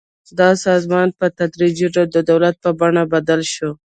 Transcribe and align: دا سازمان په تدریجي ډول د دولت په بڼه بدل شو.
دا 0.39 0.49
سازمان 0.65 1.07
په 1.19 1.25
تدریجي 1.39 1.87
ډول 1.93 2.07
د 2.13 2.19
دولت 2.29 2.55
په 2.63 2.69
بڼه 2.79 3.03
بدل 3.13 3.41
شو. 3.53 3.71